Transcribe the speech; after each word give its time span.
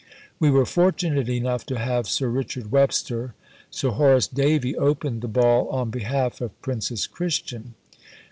We 0.39 0.49
were 0.49 0.65
fortunate 0.65 1.29
enough 1.29 1.63
to 1.67 1.77
have 1.77 2.07
Sir 2.09 2.27
Richard 2.27 2.71
Webster. 2.71 3.35
Sir 3.69 3.91
Horace 3.91 4.25
Davey 4.25 4.75
opened 4.75 5.21
the 5.21 5.27
Ball 5.27 5.69
on 5.69 5.91
behalf 5.91 6.41
of 6.41 6.59
Princess 6.63 7.05
Christian. 7.05 7.75